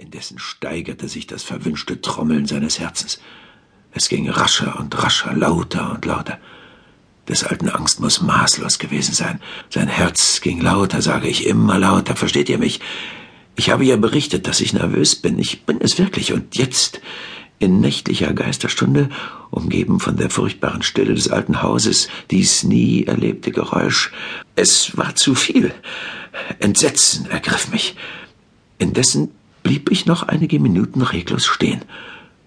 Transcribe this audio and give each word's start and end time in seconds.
Indessen 0.00 0.38
steigerte 0.38 1.08
sich 1.08 1.26
das 1.26 1.42
verwünschte 1.42 2.00
Trommeln 2.00 2.46
seines 2.46 2.78
Herzens. 2.78 3.18
Es 3.90 4.08
ging 4.08 4.30
rascher 4.30 4.78
und 4.78 4.96
rascher, 5.02 5.34
lauter 5.34 5.90
und 5.92 6.04
lauter. 6.04 6.38
Des 7.28 7.42
alten 7.42 7.68
Angst 7.68 7.98
muss 7.98 8.22
maßlos 8.22 8.78
gewesen 8.78 9.12
sein. 9.12 9.40
Sein 9.70 9.88
Herz 9.88 10.40
ging 10.40 10.60
lauter, 10.60 11.02
sage 11.02 11.26
ich, 11.26 11.46
immer 11.46 11.80
lauter. 11.80 12.14
Versteht 12.14 12.48
ihr 12.48 12.58
mich? 12.58 12.78
Ich 13.56 13.70
habe 13.70 13.84
ja 13.84 13.96
berichtet, 13.96 14.46
dass 14.46 14.60
ich 14.60 14.72
nervös 14.72 15.16
bin. 15.16 15.36
Ich 15.36 15.66
bin 15.66 15.80
es 15.80 15.98
wirklich. 15.98 16.32
Und 16.32 16.56
jetzt, 16.56 17.00
in 17.58 17.80
nächtlicher 17.80 18.32
Geisterstunde, 18.32 19.08
umgeben 19.50 19.98
von 19.98 20.16
der 20.16 20.30
furchtbaren 20.30 20.82
Stille 20.82 21.14
des 21.14 21.28
alten 21.28 21.60
Hauses, 21.60 22.08
dies 22.30 22.62
nie 22.62 23.02
erlebte 23.02 23.50
Geräusch. 23.50 24.12
Es 24.54 24.96
war 24.96 25.16
zu 25.16 25.34
viel. 25.34 25.74
Entsetzen 26.60 27.28
ergriff 27.28 27.72
mich. 27.72 27.96
Indessen 28.78 29.32
blieb 29.68 29.90
ich 29.90 30.06
noch 30.06 30.22
einige 30.22 30.60
Minuten 30.60 31.02
reglos 31.02 31.44
stehen. 31.44 31.82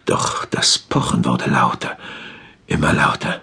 Doch 0.06 0.44
das 0.46 0.80
Pochen 0.80 1.24
wurde 1.24 1.52
lauter, 1.52 1.96
immer 2.66 2.94
lauter. 2.94 3.42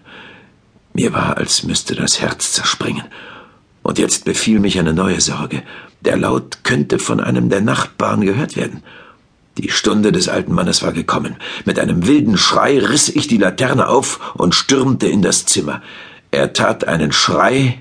Mir 0.95 1.13
war, 1.13 1.37
als 1.37 1.63
müsste 1.63 1.95
das 1.95 2.21
Herz 2.21 2.55
zerspringen. 2.55 3.05
Und 3.85 4.01
jetzt 4.01 4.25
befiel 4.25 4.59
mich 4.59 4.81
eine 4.81 4.95
neue 4.95 5.21
Sorge. 5.21 5.63
Der 6.01 6.17
Laut 6.17 6.65
könnte 6.65 6.99
von 6.99 7.21
einem 7.21 7.51
der 7.51 7.61
Nachbarn 7.61 8.23
gehört 8.23 8.57
werden. 8.57 8.83
Die 9.59 9.71
Stunde 9.71 10.11
des 10.11 10.29
alten 10.29 10.55
Mannes 10.55 10.83
war 10.83 10.93
gekommen. 10.93 11.37
Mit 11.65 11.79
einem 11.79 12.05
wilden 12.05 12.37
Schrei 12.37 12.81
riss 12.81 13.09
ich 13.09 13.29
die 13.29 13.39
Laterne 13.39 13.87
auf 13.87 14.35
und 14.35 14.57
stürmte 14.57 15.07
in 15.07 15.23
das 15.23 15.47
Zimmer. 15.47 15.83
Er 16.33 16.53
tat 16.53 16.83
einen 16.89 17.13
Schrei. 17.13 17.81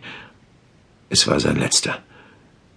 Es 1.09 1.25
war 1.25 1.39
sein 1.39 1.55
letzter. 1.55 1.97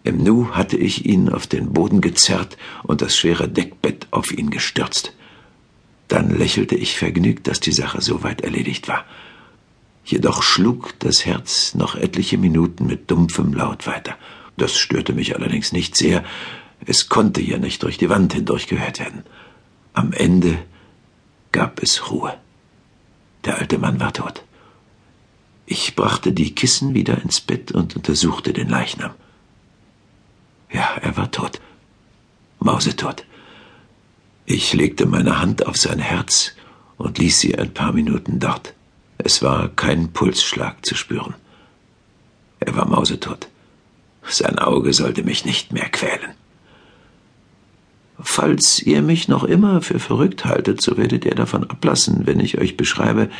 Im 0.02 0.22
Nu 0.22 0.50
hatte 0.52 0.76
ich 0.76 1.04
ihn 1.04 1.28
auf 1.28 1.46
den 1.46 1.72
Boden 1.72 2.00
gezerrt 2.00 2.56
und 2.82 3.02
das 3.02 3.16
schwere 3.16 3.48
Deckbett 3.48 4.06
auf 4.10 4.32
ihn 4.32 4.50
gestürzt. 4.50 5.14
Dann 6.08 6.36
lächelte 6.36 6.74
ich 6.74 6.96
vergnügt, 6.96 7.46
dass 7.46 7.60
die 7.60 7.72
Sache 7.72 8.00
soweit 8.00 8.40
erledigt 8.40 8.88
war. 8.88 9.04
Jedoch 10.04 10.42
schlug 10.42 10.98
das 10.98 11.26
Herz 11.26 11.74
noch 11.74 11.94
etliche 11.94 12.38
Minuten 12.38 12.86
mit 12.86 13.10
dumpfem 13.10 13.52
Laut 13.52 13.86
weiter. 13.86 14.16
Das 14.56 14.76
störte 14.76 15.12
mich 15.12 15.36
allerdings 15.36 15.72
nicht 15.72 15.96
sehr, 15.96 16.24
es 16.86 17.08
konnte 17.08 17.42
ja 17.42 17.58
nicht 17.58 17.82
durch 17.82 17.98
die 17.98 18.08
Wand 18.08 18.32
hindurch 18.32 18.66
gehört 18.66 18.98
werden. 18.98 19.24
Am 19.92 20.12
Ende 20.12 20.58
gab 21.52 21.82
es 21.82 22.10
Ruhe. 22.10 22.34
Der 23.44 23.58
alte 23.58 23.78
Mann 23.78 24.00
war 24.00 24.12
tot. 24.12 24.44
Ich 25.66 25.94
brachte 25.94 26.32
die 26.32 26.54
Kissen 26.54 26.94
wieder 26.94 27.20
ins 27.22 27.40
Bett 27.40 27.70
und 27.70 27.96
untersuchte 27.96 28.52
den 28.52 28.68
Leichnam. 28.68 29.12
Ja, 30.72 30.96
er 31.00 31.16
war 31.16 31.30
tot. 31.30 31.60
Mausetot. 32.60 33.24
Ich 34.46 34.72
legte 34.72 35.06
meine 35.06 35.40
Hand 35.40 35.66
auf 35.66 35.76
sein 35.76 35.98
Herz 35.98 36.52
und 36.96 37.18
ließ 37.18 37.40
sie 37.40 37.56
ein 37.56 37.72
paar 37.72 37.92
Minuten 37.92 38.38
dort. 38.38 38.74
Es 39.18 39.42
war 39.42 39.68
kein 39.68 40.12
Pulsschlag 40.12 40.84
zu 40.84 40.94
spüren. 40.94 41.34
Er 42.60 42.76
war 42.76 42.86
mausetot. 42.86 43.48
Sein 44.22 44.58
Auge 44.58 44.92
sollte 44.92 45.22
mich 45.22 45.44
nicht 45.44 45.72
mehr 45.72 45.88
quälen. 45.88 46.34
Falls 48.22 48.80
ihr 48.80 49.00
mich 49.00 49.28
noch 49.28 49.44
immer 49.44 49.80
für 49.80 49.98
verrückt 49.98 50.44
haltet, 50.44 50.82
so 50.82 50.98
werdet 50.98 51.24
ihr 51.24 51.34
davon 51.34 51.68
ablassen, 51.68 52.26
wenn 52.26 52.38
ich 52.38 52.58
euch 52.58 52.76
beschreibe, 52.76 53.30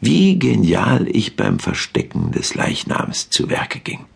wie 0.00 0.38
genial 0.38 1.06
ich 1.06 1.36
beim 1.36 1.58
Verstecken 1.58 2.32
des 2.32 2.54
Leichnams 2.54 3.28
zu 3.28 3.50
Werke 3.50 3.78
ging. 3.80 4.06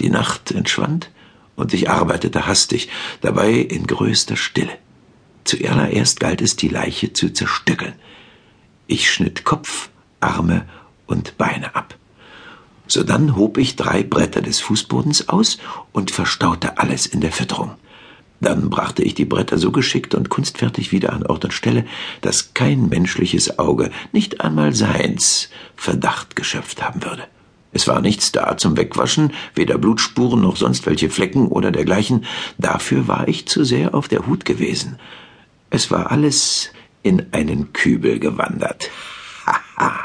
Die 0.00 0.08
Nacht 0.08 0.50
entschwand, 0.50 1.10
und 1.56 1.74
ich 1.74 1.90
arbeitete 1.90 2.46
hastig, 2.46 2.88
dabei 3.20 3.52
in 3.52 3.86
größter 3.86 4.36
Stille. 4.36 4.78
Zuallererst 5.44 6.20
galt 6.20 6.42
es, 6.42 6.56
die 6.56 6.68
Leiche 6.68 7.12
zu 7.12 7.32
zerstückeln. 7.32 7.94
Ich 8.86 9.10
schnitt 9.10 9.44
Kopf, 9.44 9.90
Arme 10.20 10.66
und 11.06 11.38
Beine 11.38 11.74
ab. 11.74 11.96
Sodann 12.86 13.36
hob 13.36 13.56
ich 13.56 13.76
drei 13.76 14.02
Bretter 14.02 14.42
des 14.42 14.60
Fußbodens 14.60 15.28
aus 15.28 15.58
und 15.92 16.10
verstaute 16.10 16.78
alles 16.78 17.06
in 17.06 17.20
der 17.20 17.32
Fütterung. 17.32 17.76
Dann 18.40 18.70
brachte 18.70 19.02
ich 19.02 19.14
die 19.14 19.26
Bretter 19.26 19.58
so 19.58 19.70
geschickt 19.70 20.14
und 20.14 20.30
kunstfertig 20.30 20.92
wieder 20.92 21.12
an 21.12 21.26
Ort 21.26 21.44
und 21.44 21.52
Stelle, 21.52 21.84
dass 22.22 22.54
kein 22.54 22.88
menschliches 22.88 23.58
Auge, 23.58 23.90
nicht 24.12 24.40
einmal 24.40 24.74
seins, 24.74 25.50
Verdacht 25.76 26.36
geschöpft 26.36 26.82
haben 26.82 27.04
würde. 27.04 27.28
Es 27.72 27.86
war 27.86 28.00
nichts 28.00 28.32
da 28.32 28.56
zum 28.56 28.76
Wegwaschen, 28.76 29.32
weder 29.54 29.78
Blutspuren 29.78 30.40
noch 30.40 30.56
sonst 30.56 30.86
welche 30.86 31.08
Flecken 31.08 31.48
oder 31.48 31.70
dergleichen, 31.70 32.24
dafür 32.58 33.06
war 33.06 33.28
ich 33.28 33.46
zu 33.46 33.64
sehr 33.64 33.94
auf 33.94 34.08
der 34.08 34.26
Hut 34.26 34.44
gewesen. 34.44 34.98
Es 35.70 35.90
war 35.90 36.10
alles 36.10 36.70
in 37.02 37.26
einen 37.32 37.72
Kübel 37.72 38.18
gewandert. 38.18 38.90
Haha. 39.46 40.04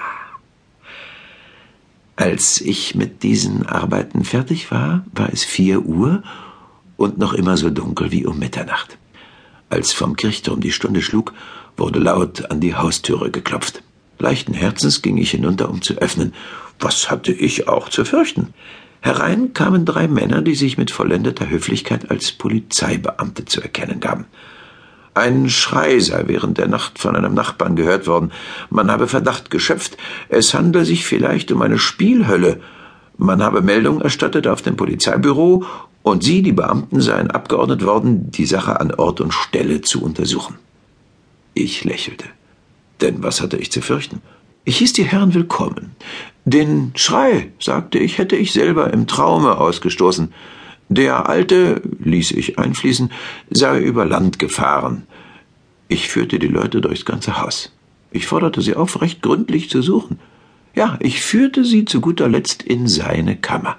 Als 2.16 2.62
ich 2.62 2.96
mit 2.96 3.24
diesen 3.24 3.66
Arbeiten 3.66 4.24
fertig 4.24 4.72
war, 4.72 5.06
war 5.14 5.34
es 5.34 5.44
vier 5.44 5.82
Uhr 5.82 6.24
und 6.98 7.18
noch 7.18 7.34
immer 7.34 7.58
so 7.58 7.70
dunkel 7.70 8.12
wie 8.12 8.26
um 8.26 8.40
Mitternacht. 8.40 8.98
Als 9.70 9.92
vom 9.92 10.16
Kirchturm 10.16 10.62
die 10.62 10.72
Stunde 10.72 11.02
schlug, 11.02 11.34
wurde 11.76 12.00
laut 12.00 12.50
an 12.52 12.62
die 12.62 12.76
Haustüre 12.76 13.32
geklopft. 13.32 13.82
Leichten 14.18 14.54
Herzens 14.54 15.02
ging 15.02 15.18
ich 15.18 15.32
hinunter, 15.32 15.70
um 15.70 15.82
zu 15.82 15.96
öffnen. 15.96 16.34
Was 16.80 17.10
hatte 17.10 17.32
ich 17.32 17.68
auch 17.68 17.90
zu 17.90 18.06
fürchten? 18.06 18.54
Herein 19.02 19.54
kamen 19.54 19.86
drei 19.86 20.08
Männer, 20.08 20.42
die 20.42 20.56
sich 20.56 20.78
mit 20.78 20.92
vollendeter 20.92 21.50
Höflichkeit 21.50 22.10
als 22.10 22.32
Polizeibeamte 22.32 23.46
zu 23.46 23.62
erkennen 23.62 24.00
gaben. 24.00 24.26
Ein 25.14 25.50
Schrei 25.50 26.00
sei 26.00 26.24
während 26.28 26.58
der 26.58 26.68
Nacht 26.68 27.00
von 27.00 27.16
einem 27.16 27.34
Nachbarn 27.34 27.76
gehört 27.76 28.06
worden. 28.06 28.32
Man 28.70 28.92
habe 28.92 29.08
Verdacht 29.08 29.50
geschöpft, 29.50 29.96
es 30.28 30.54
handle 30.54 30.84
sich 30.84 31.06
vielleicht 31.06 31.52
um 31.52 31.62
eine 31.62 31.78
Spielhölle. 31.78 32.60
Man 33.18 33.42
habe 33.42 33.62
Meldung 33.62 34.02
erstattet 34.02 34.48
auf 34.48 34.62
dem 34.62 34.76
Polizeibüro 34.76 35.64
und 36.02 36.24
Sie, 36.24 36.42
die 36.42 36.52
Beamten, 36.52 37.00
seien 37.00 37.32
abgeordnet 37.32 37.86
worden, 37.86 38.30
die 38.32 38.46
Sache 38.46 38.80
an 38.80 38.94
Ort 38.94 39.22
und 39.22 39.34
Stelle 39.34 39.82
zu 39.82 40.04
untersuchen. 40.04 40.56
Ich 41.54 41.86
lächelte. 41.86 42.26
Denn 43.02 43.24
was 43.24 43.40
hatte 43.40 43.58
ich 43.58 43.72
zu 43.72 43.82
fürchten? 43.82 44.22
Ich 44.68 44.80
hieß 44.80 44.94
die 44.94 45.04
Herren 45.04 45.36
willkommen. 45.36 45.92
Den 46.44 46.92
Schrei, 46.96 47.52
sagte 47.60 48.00
ich, 48.00 48.18
hätte 48.18 48.36
ich 48.36 48.52
selber 48.52 48.92
im 48.92 49.06
Traume 49.06 49.60
ausgestoßen. 49.60 50.34
Der 50.90 51.30
Alte, 51.30 51.84
ließ 52.04 52.32
ich 52.32 52.58
einfließen, 52.58 53.12
sei 53.52 53.80
über 53.80 54.06
Land 54.06 54.40
gefahren. 54.40 55.04
Ich 55.88 56.10
führte 56.10 56.40
die 56.40 56.48
Leute 56.48 56.82
durchs 56.82 57.06
ganze 57.06 57.40
Haus. 57.40 57.74
Ich 58.10 58.26
forderte 58.26 58.64
sie 58.64 58.76
auf, 58.76 59.04
recht 59.04 59.22
gründlich 59.22 59.70
zu 59.70 59.84
suchen. 59.84 60.20
Ja, 60.74 60.98
ich 61.00 61.22
führte 61.22 61.64
sie 61.64 61.86
zu 61.86 62.02
guter 62.02 62.28
Letzt 62.28 62.64
in 62.64 62.88
seine 62.88 63.36
Kammer. 63.36 63.78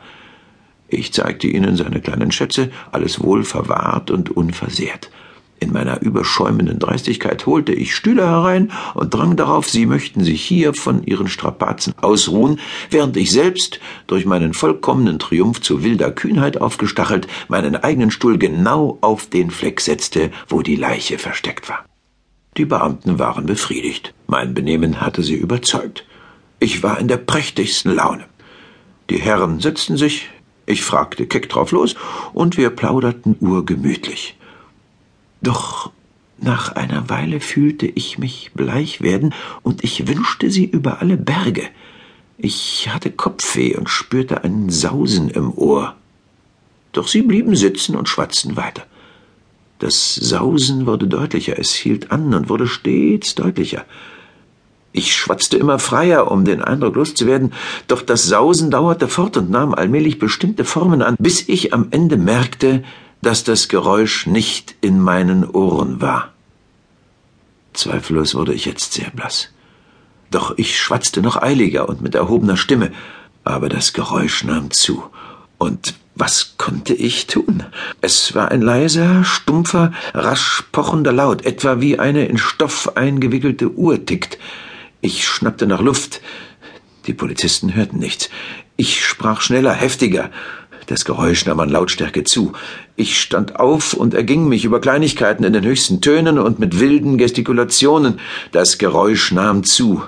Ich 0.86 1.12
zeigte 1.12 1.48
ihnen 1.48 1.74
seine 1.74 2.00
kleinen 2.00 2.30
Schätze, 2.30 2.70
alles 2.92 3.20
wohl 3.20 3.42
verwahrt 3.42 4.12
und 4.12 4.30
unversehrt. 4.30 5.10
In 5.58 5.72
meiner 5.72 6.02
überschäumenden 6.02 6.78
Dreistigkeit 6.78 7.46
holte 7.46 7.72
ich 7.72 7.94
Stühle 7.94 8.26
herein 8.26 8.72
und 8.94 9.14
drang 9.14 9.36
darauf, 9.36 9.68
sie 9.70 9.86
möchten 9.86 10.22
sich 10.22 10.42
hier 10.42 10.74
von 10.74 11.02
ihren 11.04 11.28
Strapazen 11.28 11.94
ausruhen, 12.00 12.60
während 12.90 13.16
ich 13.16 13.30
selbst, 13.30 13.80
durch 14.06 14.26
meinen 14.26 14.52
vollkommenen 14.52 15.18
Triumph 15.18 15.62
zu 15.62 15.82
wilder 15.82 16.10
Kühnheit 16.10 16.60
aufgestachelt, 16.60 17.26
meinen 17.48 17.74
eigenen 17.74 18.10
Stuhl 18.10 18.36
genau 18.36 18.98
auf 19.00 19.30
den 19.30 19.50
Fleck 19.50 19.80
setzte, 19.80 20.30
wo 20.48 20.60
die 20.60 20.76
Leiche 20.76 21.18
versteckt 21.18 21.68
war. 21.70 21.84
Die 22.58 22.66
Beamten 22.66 23.18
waren 23.18 23.46
befriedigt. 23.46 24.14
Mein 24.26 24.54
Benehmen 24.54 25.00
hatte 25.00 25.22
sie 25.22 25.34
überzeugt. 25.34 26.06
Ich 26.58 26.82
war 26.82 26.98
in 26.98 27.08
der 27.08 27.18
prächtigsten 27.18 27.94
Laune. 27.94 28.24
Die 29.08 29.18
Herren 29.18 29.60
setzten 29.60 29.96
sich, 29.96 30.28
ich 30.66 30.82
fragte 30.82 31.26
keck 31.26 31.48
drauf 31.48 31.70
los, 31.70 31.94
und 32.32 32.56
wir 32.56 32.70
plauderten 32.70 33.36
urgemütlich. 33.40 34.36
Doch 35.40 35.90
nach 36.38 36.72
einer 36.76 37.08
Weile 37.08 37.40
fühlte 37.40 37.86
ich 37.86 38.18
mich 38.18 38.50
bleich 38.54 39.00
werden, 39.00 39.34
und 39.62 39.84
ich 39.84 40.06
wünschte 40.06 40.50
sie 40.50 40.64
über 40.64 41.00
alle 41.00 41.16
Berge. 41.16 41.62
Ich 42.38 42.88
hatte 42.90 43.10
Kopfweh 43.10 43.76
und 43.76 43.88
spürte 43.88 44.44
einen 44.44 44.68
Sausen 44.68 45.30
im 45.30 45.52
Ohr. 45.56 45.96
Doch 46.92 47.08
sie 47.08 47.22
blieben 47.22 47.56
sitzen 47.56 47.96
und 47.96 48.08
schwatzten 48.08 48.56
weiter. 48.56 48.84
Das 49.78 50.14
Sausen 50.14 50.86
wurde 50.86 51.06
deutlicher, 51.06 51.58
es 51.58 51.72
hielt 51.74 52.10
an 52.10 52.32
und 52.34 52.48
wurde 52.48 52.66
stets 52.66 53.34
deutlicher. 53.34 53.84
Ich 54.92 55.14
schwatzte 55.14 55.58
immer 55.58 55.78
freier, 55.78 56.30
um 56.30 56.46
den 56.46 56.62
Eindruck 56.62 56.96
loszuwerden, 56.96 57.52
doch 57.86 58.00
das 58.00 58.24
Sausen 58.24 58.70
dauerte 58.70 59.08
fort 59.08 59.36
und 59.36 59.50
nahm 59.50 59.74
allmählich 59.74 60.18
bestimmte 60.18 60.64
Formen 60.64 61.02
an, 61.02 61.16
bis 61.18 61.46
ich 61.48 61.74
am 61.74 61.88
Ende 61.90 62.16
merkte, 62.16 62.82
dass 63.26 63.42
das 63.42 63.66
Geräusch 63.68 64.26
nicht 64.26 64.76
in 64.80 65.00
meinen 65.00 65.44
Ohren 65.44 66.00
war. 66.00 66.32
Zweifellos 67.72 68.36
wurde 68.36 68.54
ich 68.54 68.64
jetzt 68.66 68.92
sehr 68.92 69.10
blass. 69.10 69.48
Doch 70.30 70.56
ich 70.56 70.78
schwatzte 70.78 71.22
noch 71.22 71.42
eiliger 71.42 71.88
und 71.88 72.00
mit 72.02 72.14
erhobener 72.14 72.56
Stimme, 72.56 72.92
aber 73.42 73.68
das 73.68 73.92
Geräusch 73.92 74.44
nahm 74.44 74.70
zu, 74.70 75.02
und 75.58 75.94
Was 76.18 76.54
konnte 76.56 76.94
ich 76.94 77.26
tun? 77.26 77.64
Es 78.00 78.34
war 78.34 78.50
ein 78.50 78.62
leiser, 78.62 79.22
stumpfer, 79.22 79.92
rasch 80.14 80.64
pochender 80.72 81.12
Laut, 81.12 81.44
etwa 81.44 81.80
wie 81.80 81.98
eine 81.98 82.24
in 82.24 82.38
Stoff 82.38 82.96
eingewickelte 82.96 83.70
Uhr 83.72 84.06
tickt. 84.06 84.38
Ich 85.02 85.26
schnappte 85.26 85.66
nach 85.66 85.82
Luft. 85.82 86.22
Die 87.06 87.12
Polizisten 87.12 87.74
hörten 87.74 87.98
nichts. 87.98 88.30
Ich 88.76 89.04
sprach 89.04 89.42
schneller, 89.42 89.74
heftiger. 89.74 90.30
Das 90.86 91.04
Geräusch 91.04 91.44
nahm 91.44 91.60
an 91.60 91.68
Lautstärke 91.68 92.24
zu. 92.24 92.54
Ich 92.98 93.20
stand 93.20 93.60
auf 93.60 93.92
und 93.92 94.14
erging 94.14 94.48
mich 94.48 94.64
über 94.64 94.80
Kleinigkeiten 94.80 95.44
in 95.44 95.52
den 95.52 95.66
höchsten 95.66 96.00
Tönen 96.00 96.38
und 96.38 96.58
mit 96.58 96.80
wilden 96.80 97.18
Gestikulationen. 97.18 98.20
Das 98.52 98.78
Geräusch 98.78 99.32
nahm 99.32 99.64
zu. 99.64 100.02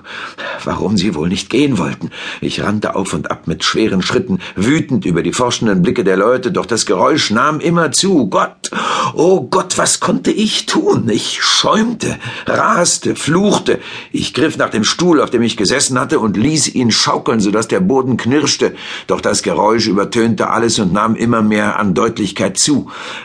Warum 0.65 0.97
sie 0.97 1.15
wohl 1.15 1.29
nicht 1.29 1.51
gehen 1.51 1.77
wollten. 1.77 2.09
Ich 2.41 2.63
rannte 2.63 2.97
auf 2.97 3.13
und 3.13 3.31
ab 3.31 3.47
mit 3.47 3.63
schweren 3.63 4.01
Schritten, 4.01 4.39
wütend 4.57 5.05
über 5.05 5.23
die 5.23 5.35
forschenden 5.35 5.83
Blicke 5.83 6.03
der 6.03 6.17
Leute, 6.17 6.51
doch 6.51 6.65
das 6.65 6.87
Geräusch 6.87 7.31
nahm 7.31 7.61
immer 7.61 7.93
zu. 7.93 8.31
Gott, 8.31 8.71
oh 9.13 9.43
Gott, 9.43 9.77
was 9.77 10.01
konnte 10.01 10.31
ich 10.31 10.65
tun? 10.65 11.11
Ich 11.11 11.43
schäumte, 11.43 12.17
raste, 12.47 13.17
fluchte. 13.17 13.81
Ich 14.13 14.33
griff 14.33 14.57
nach 14.57 14.71
dem 14.71 14.85
Stuhl, 14.85 15.21
auf 15.21 15.29
dem 15.29 15.43
ich 15.43 15.59
gesessen 15.59 16.01
hatte, 16.01 16.21
und 16.21 16.39
ließ 16.39 16.75
ihn 16.75 16.91
schaukeln, 16.91 17.41
so 17.41 17.51
dass 17.51 17.69
der 17.69 17.81
Boden 17.81 18.17
knirschte. 18.17 18.75
Doch 19.09 19.21
das 19.21 19.43
Geräusch 19.43 19.89
übertönte 19.89 20.49
alles 20.49 20.79
und 20.79 20.95
nahm 20.95 21.17
immer 21.17 21.43
mehr 21.43 21.79
an 21.79 21.93
Deutlichkeit 21.93 22.59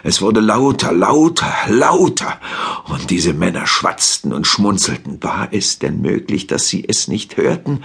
Es 0.03 0.21
wurde 0.21 0.39
lauter, 0.39 0.91
lauter, 0.91 1.53
lauter. 1.67 2.39
Und 2.85 3.09
diese 3.09 3.33
Männer 3.33 3.67
schwatzten 3.67 4.33
und 4.33 4.47
schmunzelten. 4.47 5.21
War 5.23 5.49
es 5.51 5.79
denn 5.79 6.01
möglich, 6.01 6.47
dass 6.47 6.67
sie 6.67 6.85
es 6.87 7.07
nicht 7.07 7.37
hörten? 7.37 7.83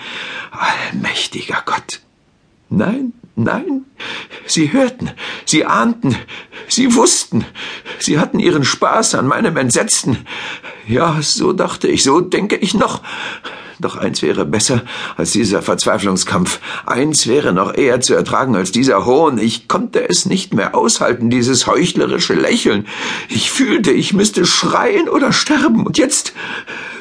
Allmächtiger 0.50 1.62
Gott. 1.64 2.00
Nein, 2.70 3.12
nein. 3.36 3.84
Sie 4.46 4.72
hörten, 4.72 5.10
sie 5.44 5.64
ahnten, 5.64 6.16
sie 6.68 6.94
wussten, 6.94 7.44
sie 7.98 8.18
hatten 8.18 8.38
ihren 8.38 8.64
Spaß 8.64 9.14
an 9.14 9.26
meinem 9.26 9.56
Entsetzen. 9.56 10.26
Ja, 10.86 11.18
so 11.20 11.52
dachte 11.52 11.88
ich, 11.88 12.02
so 12.02 12.20
denke 12.20 12.56
ich 12.56 12.74
noch. 12.74 13.02
Doch 13.80 13.96
eins 13.96 14.22
wäre 14.22 14.44
besser 14.44 14.82
als 15.16 15.32
dieser 15.32 15.62
Verzweiflungskampf. 15.62 16.60
Eins 16.84 17.26
wäre 17.28 17.52
noch 17.52 17.74
eher 17.74 18.00
zu 18.00 18.14
ertragen 18.14 18.56
als 18.56 18.72
dieser 18.72 19.06
Hohn. 19.06 19.38
Ich 19.38 19.68
konnte 19.68 20.08
es 20.08 20.26
nicht 20.26 20.52
mehr 20.52 20.74
aushalten, 20.74 21.30
dieses 21.30 21.66
heuchlerische 21.66 22.34
Lächeln. 22.34 22.86
Ich 23.28 23.52
fühlte, 23.52 23.92
ich 23.92 24.12
müsste 24.12 24.46
schreien 24.46 25.08
oder 25.08 25.32
sterben. 25.32 25.86
Und 25.86 25.96
jetzt 25.96 26.32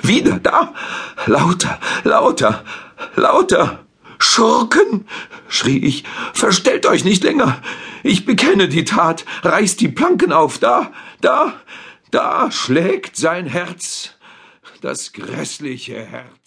wieder 0.04 0.40
da. 0.40 0.74
Lauter, 1.26 1.80
lauter, 2.04 2.64
lauter. 3.16 3.80
Schurken, 4.20 5.08
schrie 5.48 5.78
ich, 5.78 6.04
verstellt 6.34 6.88
euch 6.88 7.04
nicht 7.04 7.24
länger. 7.24 7.62
Ich 8.04 8.26
bekenne 8.26 8.68
die 8.68 8.84
Tat, 8.84 9.26
reißt 9.44 9.80
die 9.80 9.90
Planken 9.90 10.32
auf, 10.32 10.58
da, 10.58 10.92
da, 11.22 11.54
da 12.10 12.50
schlägt 12.52 13.16
sein 13.16 13.46
Herz, 13.46 14.16
das 14.82 15.14
grässliche 15.14 16.04
Herz. 16.04 16.47